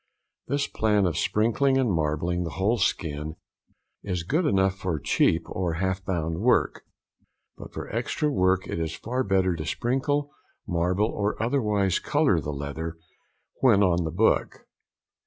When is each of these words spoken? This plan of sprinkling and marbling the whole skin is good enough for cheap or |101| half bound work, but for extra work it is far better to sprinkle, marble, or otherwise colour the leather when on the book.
This 0.47 0.65
plan 0.65 1.05
of 1.05 1.15
sprinkling 1.15 1.77
and 1.77 1.91
marbling 1.91 2.43
the 2.43 2.49
whole 2.57 2.79
skin 2.79 3.35
is 4.01 4.23
good 4.23 4.47
enough 4.47 4.73
for 4.73 4.97
cheap 4.97 5.43
or 5.47 5.75
|101| 5.75 5.79
half 5.79 6.03
bound 6.03 6.39
work, 6.39 6.81
but 7.55 7.71
for 7.71 7.87
extra 7.95 8.27
work 8.31 8.67
it 8.67 8.79
is 8.79 8.95
far 8.95 9.23
better 9.23 9.55
to 9.55 9.63
sprinkle, 9.63 10.31
marble, 10.67 11.05
or 11.11 11.39
otherwise 11.39 11.99
colour 11.99 12.39
the 12.41 12.49
leather 12.51 12.97
when 13.59 13.83
on 13.83 14.03
the 14.03 14.09
book. 14.09 14.61